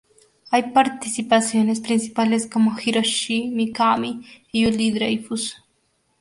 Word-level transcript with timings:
Hay 0.49 0.71
participaciones 0.71 1.79
principales 1.79 2.47
como 2.47 2.71
Hiroshi 2.73 3.49
Mikami 3.51 4.25
y 4.51 4.65
Julie 4.65 4.91
Dreyfus. 4.95 5.63